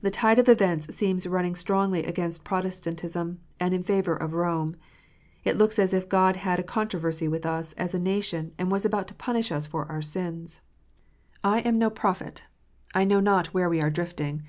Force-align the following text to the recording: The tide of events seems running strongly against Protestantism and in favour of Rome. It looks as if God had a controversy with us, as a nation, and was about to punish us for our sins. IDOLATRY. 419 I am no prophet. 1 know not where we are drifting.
The 0.00 0.12
tide 0.12 0.38
of 0.38 0.48
events 0.48 0.94
seems 0.94 1.26
running 1.26 1.56
strongly 1.56 2.04
against 2.04 2.44
Protestantism 2.44 3.40
and 3.58 3.74
in 3.74 3.82
favour 3.82 4.14
of 4.14 4.32
Rome. 4.32 4.76
It 5.42 5.58
looks 5.58 5.80
as 5.80 5.92
if 5.92 6.08
God 6.08 6.36
had 6.36 6.60
a 6.60 6.62
controversy 6.62 7.26
with 7.26 7.44
us, 7.44 7.72
as 7.72 7.92
a 7.92 7.98
nation, 7.98 8.52
and 8.58 8.70
was 8.70 8.84
about 8.84 9.08
to 9.08 9.14
punish 9.14 9.50
us 9.50 9.66
for 9.66 9.84
our 9.90 10.02
sins. 10.02 10.60
IDOLATRY. 11.42 11.62
419 11.64 11.66
I 11.66 11.68
am 11.68 11.78
no 11.80 11.90
prophet. 11.90 12.42
1 12.92 13.08
know 13.08 13.18
not 13.18 13.48
where 13.48 13.68
we 13.68 13.80
are 13.80 13.90
drifting. 13.90 14.44